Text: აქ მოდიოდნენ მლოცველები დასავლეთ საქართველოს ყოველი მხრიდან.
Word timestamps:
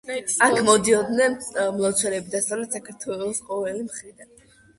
აქ 0.43 0.55
მოდიოდნენ 0.69 1.35
მლოცველები 1.81 2.33
დასავლეთ 2.37 2.79
საქართველოს 2.79 3.45
ყოველი 3.53 3.87
მხრიდან. 3.91 4.35